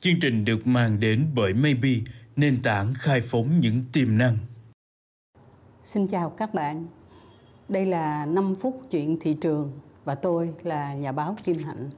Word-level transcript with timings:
Chương 0.00 0.20
trình 0.20 0.44
được 0.44 0.66
mang 0.66 1.00
đến 1.00 1.26
bởi 1.34 1.54
Maybe, 1.54 1.90
nền 2.36 2.62
tảng 2.62 2.94
khai 2.94 3.20
phóng 3.20 3.46
những 3.60 3.82
tiềm 3.92 4.18
năng. 4.18 4.36
Xin 5.82 6.06
chào 6.06 6.30
các 6.30 6.54
bạn. 6.54 6.86
Đây 7.68 7.86
là 7.86 8.26
5 8.26 8.54
phút 8.54 8.80
chuyện 8.90 9.16
thị 9.20 9.32
trường 9.40 9.72
và 10.04 10.14
tôi 10.14 10.54
là 10.62 10.94
nhà 10.94 11.12
báo 11.12 11.36
Kim 11.44 11.56
Hạnh. 11.66 11.88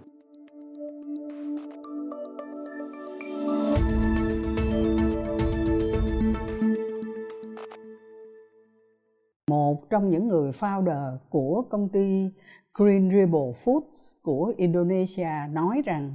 Một 9.50 9.90
trong 9.90 10.10
những 10.10 10.28
người 10.28 10.50
founder 10.50 11.16
của 11.30 11.64
công 11.70 11.88
ty 11.88 12.30
Green 12.74 13.10
Rebel 13.10 13.50
Foods 13.64 14.14
của 14.22 14.54
Indonesia 14.56 15.30
nói 15.52 15.82
rằng 15.84 16.14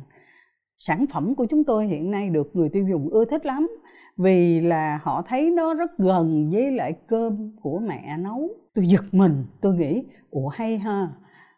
sản 0.88 1.06
phẩm 1.14 1.36
của 1.36 1.46
chúng 1.46 1.64
tôi 1.64 1.88
hiện 1.88 2.12
nay 2.12 2.30
được 2.30 2.56
người 2.56 2.70
tiêu 2.70 2.88
dùng 2.88 3.10
ưa 3.10 3.26
thích 3.26 3.46
lắm, 3.46 3.70
vì 4.18 4.62
là 4.62 5.00
họ 5.04 5.22
thấy 5.22 5.52
nó 5.52 5.74
rất 5.74 5.98
gần 5.98 6.50
với 6.52 6.72
lại 6.72 6.94
cơm 7.08 7.52
của 7.62 7.80
mẹ 7.80 8.18
nấu. 8.18 8.50
Tôi 8.74 8.88
giật 8.88 9.06
mình, 9.12 9.46
tôi 9.62 9.76
nghĩ, 9.76 10.04
ủa, 10.32 10.48
hay 10.48 10.78
ha, 10.78 11.08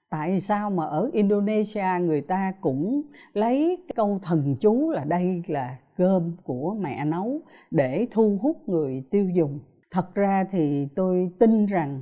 tại 0.10 0.40
sao 0.40 0.70
mà 0.70 0.86
ở 0.86 1.10
indonesia 1.14 1.86
người 2.02 2.22
ta 2.22 2.54
cũng 2.62 3.02
lấy 3.34 3.78
câu 3.96 4.20
thần 4.24 4.56
chú 4.60 4.90
là 4.90 5.04
đây 5.04 5.44
là 5.48 5.78
cơm 5.98 6.32
của 6.44 6.76
mẹ 6.80 7.06
nấu 7.06 7.42
để 7.72 8.08
thu 8.12 8.40
hút 8.42 8.70
người 8.70 9.04
tiêu 9.12 9.30
dùng? 9.30 9.60
Thật 9.92 10.16
ra 10.16 10.46
thì 10.52 10.88
tôi 10.96 11.32
tin 11.40 11.66
rằng 11.66 12.02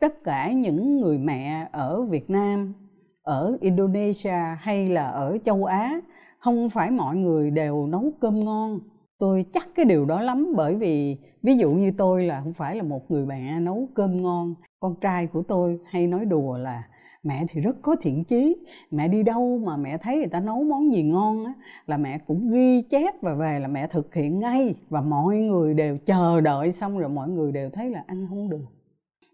tất 0.00 0.24
cả 0.24 0.52
những 0.52 1.00
người 1.00 1.18
mẹ 1.18 1.68
ở 1.72 2.02
việt 2.02 2.30
nam, 2.30 2.74
ở 3.22 3.56
indonesia 3.60 4.56
hay 4.58 4.88
là 4.88 5.06
ở 5.08 5.38
châu 5.44 5.64
á 5.64 6.00
không 6.38 6.68
phải 6.68 6.90
mọi 6.90 7.16
người 7.16 7.50
đều 7.50 7.86
nấu 7.86 8.12
cơm 8.20 8.44
ngon. 8.44 8.80
Tôi 9.18 9.44
chắc 9.52 9.68
cái 9.74 9.84
điều 9.84 10.04
đó 10.04 10.20
lắm 10.20 10.52
bởi 10.56 10.74
vì, 10.74 11.16
ví 11.42 11.56
dụ 11.56 11.70
như 11.70 11.92
tôi 11.98 12.24
là 12.24 12.40
không 12.40 12.52
phải 12.52 12.76
là 12.76 12.82
một 12.82 13.10
người 13.10 13.26
mẹ 13.26 13.60
nấu 13.60 13.88
cơm 13.94 14.22
ngon. 14.22 14.54
Con 14.80 14.94
trai 15.00 15.26
của 15.26 15.42
tôi 15.42 15.78
hay 15.84 16.06
nói 16.06 16.24
đùa 16.24 16.56
là, 16.58 16.82
mẹ 17.22 17.44
thì 17.48 17.60
rất 17.60 17.76
có 17.82 17.96
thiện 18.00 18.24
chí. 18.24 18.56
Mẹ 18.90 19.08
đi 19.08 19.22
đâu 19.22 19.60
mà 19.64 19.76
mẹ 19.76 19.98
thấy 19.98 20.16
người 20.16 20.26
ta 20.26 20.40
nấu 20.40 20.62
món 20.62 20.92
gì 20.92 21.02
ngon 21.02 21.44
á, 21.44 21.52
là 21.86 21.96
mẹ 21.96 22.18
cũng 22.18 22.50
ghi 22.50 22.82
chép 22.82 23.22
và 23.22 23.34
về 23.34 23.58
là 23.58 23.68
mẹ 23.68 23.86
thực 23.86 24.14
hiện 24.14 24.40
ngay. 24.40 24.74
Và 24.88 25.00
mọi 25.00 25.38
người 25.38 25.74
đều 25.74 25.98
chờ 26.06 26.40
đợi 26.40 26.72
xong 26.72 26.98
rồi 26.98 27.08
mọi 27.08 27.28
người 27.28 27.52
đều 27.52 27.70
thấy 27.70 27.90
là 27.90 28.04
ăn 28.06 28.26
không 28.28 28.50
được. 28.50 28.66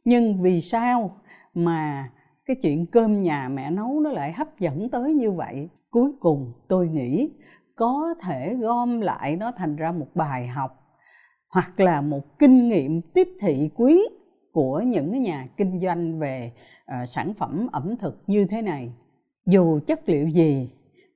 Nhưng 0.05 0.43
vì 0.43 0.61
sao 0.61 1.11
mà 1.55 2.11
cái 2.53 2.61
chuyện 2.63 2.87
cơm 2.87 3.21
nhà 3.21 3.49
mẹ 3.49 3.71
nấu 3.71 4.01
nó 4.01 4.11
lại 4.11 4.33
hấp 4.33 4.59
dẫn 4.59 4.89
tới 4.89 5.15
như 5.15 5.31
vậy. 5.31 5.69
Cuối 5.91 6.13
cùng 6.21 6.53
tôi 6.69 6.89
nghĩ 6.89 7.31
có 7.77 8.15
thể 8.23 8.55
gom 8.55 9.01
lại 9.01 9.37
nó 9.37 9.53
thành 9.57 9.77
ra 9.77 9.93
một 9.93 10.07
bài 10.15 10.47
học 10.47 10.85
hoặc 11.49 11.81
là 11.81 12.01
một 12.01 12.39
kinh 12.39 12.69
nghiệm 12.69 13.03
tiếp 13.03 13.29
thị 13.41 13.71
quý 13.75 14.03
của 14.53 14.81
những 14.81 15.11
cái 15.11 15.21
nhà 15.21 15.49
kinh 15.57 15.81
doanh 15.81 16.19
về 16.19 16.53
uh, 16.85 17.09
sản 17.09 17.35
phẩm 17.35 17.67
ẩm 17.73 17.97
thực 17.97 18.23
như 18.27 18.45
thế 18.45 18.63
này. 18.63 18.93
Dù 19.47 19.81
chất 19.87 20.09
liệu 20.09 20.29
gì 20.29 20.71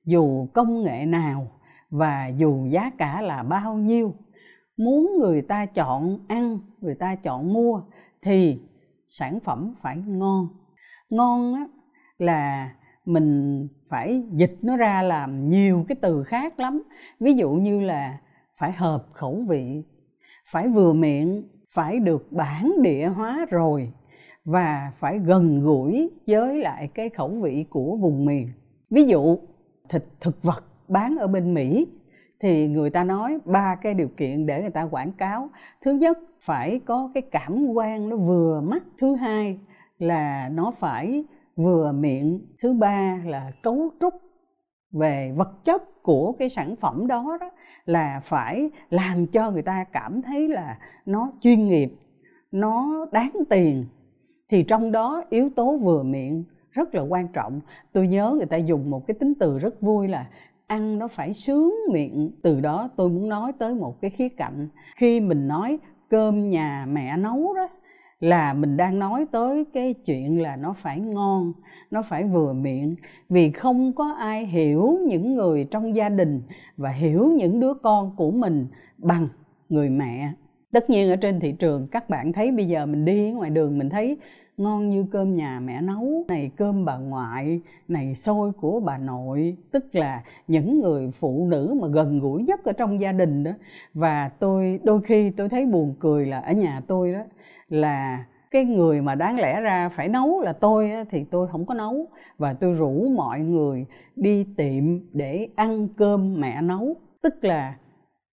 dù 0.05 0.47
công 0.53 0.83
nghệ 0.83 1.05
nào 1.05 1.47
và 1.89 2.27
dù 2.27 2.65
giá 2.65 2.91
cả 2.97 3.21
là 3.21 3.43
bao 3.43 3.75
nhiêu 3.75 4.13
muốn 4.77 5.17
người 5.19 5.41
ta 5.41 5.65
chọn 5.65 6.19
ăn 6.27 6.59
người 6.81 6.95
ta 6.95 7.15
chọn 7.15 7.53
mua 7.53 7.81
thì 8.21 8.59
sản 9.09 9.39
phẩm 9.39 9.73
phải 9.77 9.97
ngon 10.07 10.47
ngon 11.09 11.53
á, 11.53 11.67
là 12.17 12.71
mình 13.05 13.67
phải 13.89 14.23
dịch 14.31 14.57
nó 14.61 14.77
ra 14.77 15.01
làm 15.01 15.49
nhiều 15.49 15.85
cái 15.87 15.95
từ 16.01 16.23
khác 16.23 16.59
lắm. 16.59 16.83
Ví 17.19 17.33
dụ 17.33 17.51
như 17.51 17.81
là 17.81 18.17
phải 18.59 18.71
hợp 18.71 19.05
khẩu 19.13 19.43
vị 19.47 19.83
phải 20.51 20.67
vừa 20.67 20.93
miệng 20.93 21.43
phải 21.75 21.99
được 21.99 22.31
bản 22.31 22.71
địa 22.81 23.07
hóa 23.07 23.45
rồi 23.49 23.91
và 24.45 24.91
phải 24.95 25.19
gần 25.19 25.61
gũi 25.61 26.09
với 26.27 26.59
lại 26.59 26.87
cái 26.87 27.09
khẩu 27.09 27.29
vị 27.29 27.65
của 27.69 27.95
vùng 28.01 28.25
miền. 28.25 28.49
Ví 28.89 29.03
dụ 29.03 29.37
thịt 29.89 30.03
thực 30.19 30.43
vật 30.43 30.63
bán 30.87 31.17
ở 31.17 31.27
bên 31.27 31.53
mỹ 31.53 31.87
thì 32.39 32.67
người 32.67 32.89
ta 32.89 33.03
nói 33.03 33.39
ba 33.45 33.75
cái 33.75 33.93
điều 33.93 34.07
kiện 34.17 34.45
để 34.45 34.61
người 34.61 34.69
ta 34.69 34.83
quảng 34.83 35.11
cáo. 35.11 35.49
Thứ 35.81 35.91
nhất 35.91 36.17
phải 36.41 36.79
có 36.85 37.11
cái 37.13 37.21
cảm 37.31 37.67
quan 37.67 38.09
nó 38.09 38.15
vừa 38.15 38.61
mắt 38.61 38.83
thứ 38.97 39.15
hai 39.15 39.59
là 39.99 40.49
nó 40.49 40.71
phải 40.71 41.23
vừa 41.55 41.91
miệng 41.91 42.41
thứ 42.61 42.73
ba 42.73 43.21
là 43.25 43.51
cấu 43.63 43.89
trúc 43.99 44.13
về 44.91 45.33
vật 45.35 45.65
chất 45.65 46.03
của 46.03 46.31
cái 46.31 46.49
sản 46.49 46.75
phẩm 46.75 47.07
đó, 47.07 47.37
đó 47.41 47.49
là 47.85 48.19
phải 48.23 48.69
làm 48.89 49.27
cho 49.27 49.51
người 49.51 49.61
ta 49.61 49.83
cảm 49.91 50.21
thấy 50.21 50.47
là 50.47 50.77
nó 51.05 51.31
chuyên 51.41 51.67
nghiệp 51.67 51.93
nó 52.51 53.05
đáng 53.11 53.31
tiền. 53.49 53.85
Thì 54.49 54.63
trong 54.63 54.91
đó 54.91 55.23
yếu 55.29 55.49
tố 55.55 55.77
vừa 55.77 56.03
miệng 56.03 56.43
rất 56.71 56.95
là 56.95 57.01
quan 57.01 57.27
trọng. 57.27 57.61
Tôi 57.93 58.07
nhớ 58.07 58.33
người 58.37 58.45
ta 58.45 58.57
dùng 58.57 58.89
một 58.89 59.07
cái 59.07 59.15
tính 59.19 59.33
từ 59.39 59.59
rất 59.59 59.81
vui 59.81 60.07
là 60.07 60.27
ăn 60.67 60.99
nó 60.99 61.07
phải 61.07 61.33
sướng 61.33 61.75
miệng. 61.91 62.31
Từ 62.43 62.61
đó 62.61 62.89
tôi 62.95 63.09
muốn 63.09 63.29
nói 63.29 63.51
tới 63.59 63.75
một 63.75 64.01
cái 64.01 64.11
khía 64.11 64.29
cạnh. 64.29 64.67
Khi 64.95 65.19
mình 65.19 65.47
nói 65.47 65.79
cơm 66.09 66.49
nhà 66.49 66.85
mẹ 66.89 67.17
nấu 67.17 67.53
đó 67.53 67.67
là 68.19 68.53
mình 68.53 68.77
đang 68.77 68.99
nói 68.99 69.25
tới 69.31 69.65
cái 69.73 69.93
chuyện 69.93 70.41
là 70.41 70.55
nó 70.55 70.73
phải 70.73 70.99
ngon, 70.99 71.53
nó 71.91 72.01
phải 72.01 72.23
vừa 72.23 72.53
miệng. 72.53 72.95
Vì 73.29 73.51
không 73.51 73.93
có 73.93 74.11
ai 74.19 74.45
hiểu 74.45 74.99
những 75.07 75.35
người 75.35 75.67
trong 75.71 75.95
gia 75.95 76.09
đình 76.09 76.41
và 76.77 76.89
hiểu 76.89 77.31
những 77.37 77.59
đứa 77.59 77.73
con 77.73 78.15
của 78.15 78.31
mình 78.31 78.67
bằng 78.97 79.27
người 79.69 79.89
mẹ. 79.89 80.33
Tất 80.71 80.89
nhiên 80.89 81.09
ở 81.09 81.15
trên 81.15 81.39
thị 81.39 81.51
trường, 81.51 81.87
các 81.87 82.09
bạn 82.09 82.33
thấy 82.33 82.51
bây 82.51 82.65
giờ 82.65 82.85
mình 82.85 83.05
đi 83.05 83.31
ngoài 83.31 83.49
đường 83.49 83.77
mình 83.77 83.89
thấy 83.89 84.17
ngon 84.57 84.89
như 84.89 85.05
cơm 85.11 85.35
nhà 85.35 85.59
mẹ 85.59 85.81
nấu. 85.81 86.25
Này 86.27 86.51
cơm 86.55 86.85
bà 86.85 86.97
ngoại, 86.97 87.61
này 87.87 88.15
xôi 88.15 88.51
của 88.51 88.79
bà 88.79 88.97
nội. 88.97 89.57
Tức 89.71 89.95
là 89.95 90.23
những 90.47 90.81
người 90.81 91.11
phụ 91.11 91.47
nữ 91.49 91.77
mà 91.81 91.87
gần 91.87 92.19
gũi 92.19 92.43
nhất 92.43 92.63
ở 92.63 92.71
trong 92.73 93.01
gia 93.01 93.11
đình 93.11 93.43
đó. 93.43 93.51
Và 93.93 94.29
tôi, 94.29 94.79
đôi 94.83 95.01
khi 95.01 95.29
tôi 95.29 95.49
thấy 95.49 95.65
buồn 95.65 95.95
cười 95.99 96.25
là 96.25 96.39
ở 96.39 96.53
nhà 96.53 96.81
tôi 96.87 97.13
đó, 97.13 97.19
là 97.69 98.25
cái 98.51 98.65
người 98.65 99.01
mà 99.01 99.15
đáng 99.15 99.39
lẽ 99.39 99.61
ra 99.61 99.89
phải 99.89 100.09
nấu 100.09 100.41
là 100.41 100.53
tôi 100.53 100.91
thì 101.09 101.23
tôi 101.23 101.47
không 101.47 101.65
có 101.65 101.73
nấu. 101.73 102.07
Và 102.37 102.53
tôi 102.53 102.73
rủ 102.73 103.09
mọi 103.15 103.39
người 103.39 103.85
đi 104.15 104.45
tiệm 104.57 104.83
để 105.13 105.47
ăn 105.55 105.87
cơm 105.97 106.41
mẹ 106.41 106.61
nấu. 106.61 106.95
Tức 107.21 107.43
là 107.43 107.75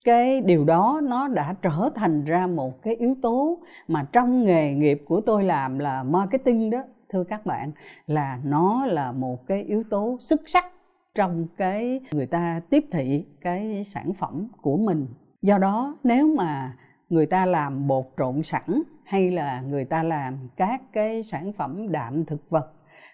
cái 0.04 0.40
điều 0.40 0.64
đó 0.64 1.00
nó 1.02 1.28
đã 1.28 1.54
trở 1.62 1.90
thành 1.94 2.24
ra 2.24 2.46
một 2.46 2.82
cái 2.82 2.94
yếu 2.94 3.14
tố 3.22 3.58
mà 3.88 4.06
trong 4.12 4.44
nghề 4.44 4.72
nghiệp 4.72 5.02
của 5.06 5.20
tôi 5.20 5.44
làm 5.44 5.78
là 5.78 6.02
marketing 6.02 6.70
đó, 6.70 6.84
thưa 7.08 7.24
các 7.24 7.46
bạn, 7.46 7.72
là 8.06 8.38
nó 8.44 8.86
là 8.86 9.12
một 9.12 9.46
cái 9.46 9.62
yếu 9.62 9.82
tố 9.90 10.16
xuất 10.20 10.40
sắc 10.46 10.66
trong 11.14 11.46
cái 11.56 12.00
người 12.12 12.26
ta 12.26 12.60
tiếp 12.70 12.84
thị 12.92 13.24
cái 13.40 13.84
sản 13.84 14.12
phẩm 14.12 14.48
của 14.60 14.76
mình. 14.76 15.06
Do 15.42 15.58
đó, 15.58 15.96
nếu 16.04 16.34
mà 16.36 16.76
người 17.08 17.26
ta 17.26 17.46
làm 17.46 17.86
bột 17.86 18.04
trộn 18.18 18.42
sẵn 18.42 18.82
hay 19.04 19.30
là 19.30 19.60
người 19.60 19.84
ta 19.84 20.02
làm 20.02 20.38
các 20.56 20.82
cái 20.92 21.22
sản 21.22 21.52
phẩm 21.52 21.92
đạm 21.92 22.24
thực 22.24 22.50
vật 22.50 22.72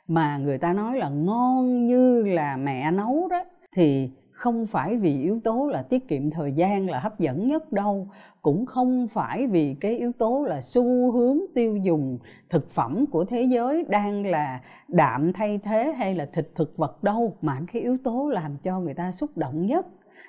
mà 0.08 0.38
người 0.38 0.58
ta 0.58 0.72
nói 0.72 0.96
là 0.96 1.08
ngon 1.08 1.86
như 1.86 2.22
là 2.22 2.56
mẹ 2.56 2.90
nấu 2.90 3.28
đó, 3.30 3.44
thì 3.76 4.10
không 4.40 4.66
phải 4.66 4.96
vì 4.96 5.22
yếu 5.22 5.40
tố 5.44 5.68
là 5.72 5.82
tiết 5.82 6.08
kiệm 6.08 6.30
thời 6.30 6.52
gian 6.52 6.90
là 6.90 7.00
hấp 7.00 7.18
dẫn 7.18 7.48
nhất 7.48 7.72
đâu, 7.72 8.08
cũng 8.42 8.66
không 8.66 9.06
phải 9.10 9.46
vì 9.46 9.76
cái 9.80 9.98
yếu 9.98 10.12
tố 10.12 10.44
là 10.44 10.60
xu 10.60 11.12
hướng 11.12 11.38
tiêu 11.54 11.76
dùng 11.76 12.18
thực 12.50 12.70
phẩm 12.70 13.04
của 13.06 13.24
thế 13.24 13.42
giới 13.42 13.84
đang 13.88 14.26
là 14.26 14.60
đạm 14.88 15.32
thay 15.32 15.58
thế 15.58 15.92
hay 15.92 16.14
là 16.14 16.26
thịt 16.32 16.48
thực 16.54 16.76
vật 16.76 17.02
đâu, 17.02 17.36
mà 17.42 17.60
cái 17.72 17.82
yếu 17.82 17.96
tố 18.04 18.28
làm 18.28 18.56
cho 18.62 18.80
người 18.80 18.94
ta 18.94 19.12
xúc 19.12 19.30
động 19.36 19.66
nhất. 19.66 19.86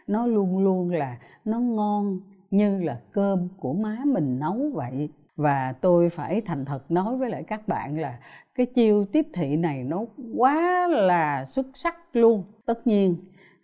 Nó 0.08 0.28
luôn 0.28 0.60
luôn 0.60 0.92
là 0.92 1.18
nó 1.46 1.60
ngon 1.60 2.20
như 2.52 2.84
là 2.84 3.00
cơm 3.12 3.48
của 3.60 3.74
má 3.74 3.98
mình 4.06 4.40
nấu 4.40 4.70
vậy. 4.74 5.10
Và 5.36 5.74
tôi 5.82 6.10
phải 6.10 6.42
thành 6.42 6.66
thật 6.66 6.92
nói 6.92 7.18
với 7.18 7.30
lại 7.30 7.44
các 7.44 7.68
bạn 7.68 8.00
là 8.00 8.20
cái 8.56 8.66
chiêu 8.66 9.06
tiếp 9.06 9.28
thị 9.34 9.56
này 9.56 9.84
nó 9.84 10.06
quá 10.38 10.88
là 10.88 11.46
xuất 11.46 11.66
sắc 11.74 11.96
luôn. 12.14 12.44
Tất 12.66 12.88
nhiên 12.88 13.16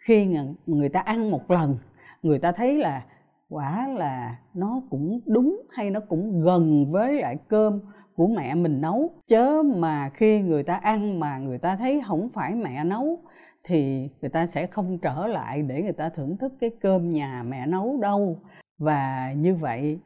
khi 0.08 0.28
người 0.66 0.90
ta 0.90 1.00
ăn 1.00 1.32
một 1.32 1.52
lần, 1.52 1.78
người 2.22 2.40
ta 2.40 2.52
thấy 2.52 2.78
là 2.78 3.06
quả 3.50 3.88
là 3.88 4.38
nó 4.54 4.82
cũng 4.90 5.20
đúng 5.26 5.62
hay 5.72 5.92
nó 5.92 6.00
cũng 6.00 6.42
gần 6.42 6.92
với 6.92 7.22
lại 7.22 7.38
cơm 7.48 7.80
của 8.16 8.28
mẹ 8.28 8.56
mình 8.56 8.82
nấu. 8.82 9.12
Chớ 9.28 9.64
mà 9.76 10.10
khi 10.10 10.42
người 10.42 10.64
ta 10.64 10.74
ăn 10.74 11.20
mà 11.20 11.38
người 11.38 11.58
ta 11.58 11.76
thấy 11.76 12.02
không 12.06 12.30
phải 12.34 12.56
mẹ 12.56 12.84
nấu, 12.84 13.20
thì 13.64 14.10
người 14.22 14.30
ta 14.30 14.46
sẽ 14.46 14.68
không 14.68 14.98
trở 14.98 15.28
lại 15.28 15.62
để 15.62 15.82
người 15.82 15.94
ta 15.94 16.10
thưởng 16.10 16.38
thức 16.38 16.54
cái 16.60 16.70
cơm 16.82 17.10
nhà 17.10 17.44
mẹ 17.48 17.66
nấu 17.66 17.98
đâu. 18.02 18.40
Và 18.78 19.34
như 19.38 19.56
vậy 19.56 20.00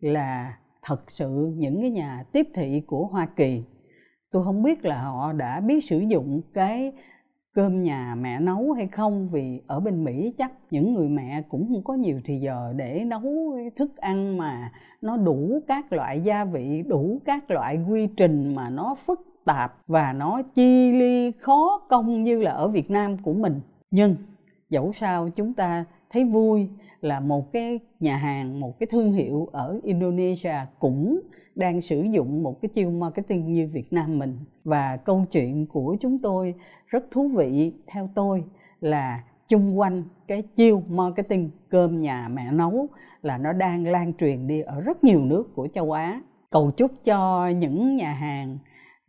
là 0.00 0.58
thật 0.82 1.10
sự 1.10 1.52
những 1.56 1.80
cái 1.80 1.90
nhà 1.90 2.24
tiếp 2.32 2.46
thị 2.54 2.82
của 2.86 3.06
hoa 3.06 3.26
kỳ, 3.36 3.62
tôi 4.32 4.44
không 4.44 4.62
biết 4.62 4.84
là 4.84 5.02
họ 5.02 5.32
đã 5.32 5.60
biết 5.60 5.84
sử 5.84 5.98
dụng 5.98 6.40
cái 6.54 6.92
cơm 7.56 7.82
nhà 7.82 8.14
mẹ 8.20 8.40
nấu 8.40 8.72
hay 8.72 8.86
không? 8.86 9.28
Vì 9.32 9.60
ở 9.66 9.80
bên 9.80 10.04
Mỹ 10.04 10.34
chắc 10.38 10.52
những 10.70 10.94
người 10.94 11.08
mẹ 11.08 11.42
cũng 11.48 11.68
không 11.68 11.84
có 11.84 11.94
nhiều 11.94 12.20
thì 12.24 12.38
giờ 12.38 12.72
để 12.76 13.04
nấu 13.06 13.56
thức 13.76 13.96
ăn 13.96 14.38
mà 14.38 14.72
nó 15.02 15.16
đủ 15.16 15.60
các 15.68 15.92
loại 15.92 16.20
gia 16.20 16.44
vị, 16.44 16.82
đủ 16.86 17.20
các 17.24 17.50
loại 17.50 17.78
quy 17.88 18.06
trình 18.06 18.54
mà 18.54 18.70
nó 18.70 18.94
phức 18.94 19.20
tạp 19.44 19.76
và 19.86 20.12
nó 20.12 20.42
chi 20.42 20.92
ly 20.92 21.32
khó 21.38 21.80
công 21.88 22.24
như 22.24 22.42
là 22.42 22.50
ở 22.50 22.68
Việt 22.68 22.90
Nam 22.90 23.16
của 23.18 23.32
mình. 23.32 23.60
Nhưng 23.90 24.16
dẫu 24.70 24.92
sao 24.92 25.28
chúng 25.28 25.54
ta 25.54 25.84
thấy 26.10 26.24
vui 26.24 26.68
là 27.00 27.20
một 27.20 27.52
cái 27.52 27.80
nhà 28.00 28.16
hàng, 28.16 28.60
một 28.60 28.78
cái 28.78 28.86
thương 28.86 29.12
hiệu 29.12 29.48
ở 29.52 29.80
Indonesia 29.82 30.56
cũng 30.78 31.20
đang 31.56 31.80
sử 31.80 32.02
dụng 32.02 32.42
một 32.42 32.60
cái 32.62 32.68
chiêu 32.68 32.90
marketing 32.90 33.52
như 33.52 33.68
Việt 33.72 33.92
Nam 33.92 34.18
mình 34.18 34.38
và 34.64 34.96
câu 34.96 35.24
chuyện 35.30 35.66
của 35.66 35.96
chúng 36.00 36.18
tôi 36.18 36.54
rất 36.86 37.04
thú 37.10 37.28
vị 37.28 37.72
theo 37.86 38.08
tôi 38.14 38.44
là 38.80 39.24
chung 39.48 39.78
quanh 39.78 40.02
cái 40.26 40.42
chiêu 40.42 40.82
marketing 40.88 41.50
cơm 41.68 42.00
nhà 42.00 42.28
mẹ 42.28 42.52
nấu 42.52 42.88
là 43.22 43.38
nó 43.38 43.52
đang 43.52 43.86
lan 43.86 44.12
truyền 44.18 44.46
đi 44.46 44.60
ở 44.60 44.80
rất 44.80 45.04
nhiều 45.04 45.24
nước 45.24 45.54
của 45.54 45.68
châu 45.74 45.92
Á. 45.92 46.20
Cầu 46.50 46.70
chúc 46.70 46.90
cho 47.04 47.48
những 47.48 47.96
nhà 47.96 48.12
hàng 48.12 48.58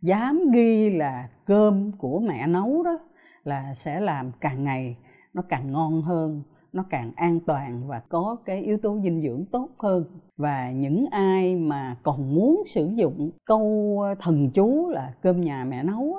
dám 0.02 0.50
ghi 0.52 0.90
là 0.90 1.28
cơm 1.44 1.92
của 1.92 2.20
mẹ 2.20 2.46
nấu 2.46 2.82
đó 2.82 2.98
là 3.44 3.74
sẽ 3.74 4.00
làm 4.00 4.32
càng 4.40 4.64
ngày 4.64 4.96
nó 5.34 5.42
càng 5.48 5.72
ngon 5.72 6.02
hơn 6.02 6.42
nó 6.72 6.84
càng 6.90 7.12
an 7.16 7.40
toàn 7.46 7.88
và 7.88 8.00
có 8.08 8.36
cái 8.44 8.62
yếu 8.62 8.76
tố 8.78 8.98
dinh 9.02 9.22
dưỡng 9.22 9.44
tốt 9.44 9.68
hơn. 9.78 10.04
Và 10.36 10.70
những 10.70 11.06
ai 11.10 11.56
mà 11.56 11.96
còn 12.02 12.34
muốn 12.34 12.62
sử 12.66 12.90
dụng 12.94 13.30
câu 13.44 13.98
thần 14.20 14.50
chú 14.50 14.88
là 14.88 15.14
cơm 15.22 15.40
nhà 15.40 15.64
mẹ 15.64 15.82
nấu 15.82 16.16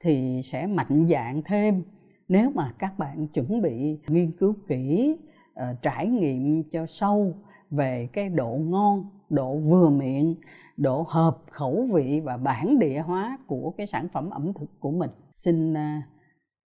thì 0.00 0.40
sẽ 0.44 0.66
mạnh 0.66 1.06
dạng 1.10 1.42
thêm. 1.44 1.82
Nếu 2.28 2.50
mà 2.54 2.72
các 2.78 2.98
bạn 2.98 3.26
chuẩn 3.26 3.62
bị 3.62 3.98
nghiên 4.08 4.32
cứu 4.32 4.54
kỹ 4.68 5.16
ờ, 5.54 5.74
trải 5.82 6.06
nghiệm 6.06 6.62
cho 6.62 6.86
sâu 6.86 7.34
về 7.70 8.08
cái 8.12 8.28
độ 8.28 8.58
ngon, 8.60 9.04
độ 9.30 9.56
vừa 9.56 9.90
miệng, 9.90 10.34
độ 10.76 11.04
hợp 11.08 11.38
khẩu 11.50 11.86
vị 11.92 12.20
và 12.24 12.36
bản 12.36 12.78
địa 12.78 13.00
hóa 13.06 13.38
của 13.46 13.72
cái 13.76 13.86
sản 13.86 14.08
phẩm 14.08 14.30
ẩm 14.30 14.52
thực 14.52 14.80
của 14.80 14.90
mình, 14.90 15.10
xin 15.32 15.74
ờ, 15.74 15.82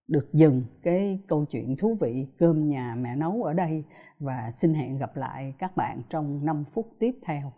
được 0.09 0.29
dừng 0.33 0.63
cái 0.83 1.19
câu 1.27 1.45
chuyện 1.45 1.77
thú 1.77 1.97
vị 2.01 2.27
cơm 2.39 2.69
nhà 2.69 2.95
mẹ 2.99 3.17
nấu 3.17 3.43
ở 3.43 3.53
đây 3.53 3.85
và 4.19 4.51
xin 4.51 4.75
hẹn 4.75 4.99
gặp 4.99 5.17
lại 5.17 5.55
các 5.59 5.77
bạn 5.77 6.03
trong 6.09 6.45
5 6.45 6.65
phút 6.65 6.91
tiếp 6.99 7.15
theo. 7.23 7.53